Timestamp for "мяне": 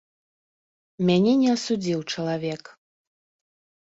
1.09-1.33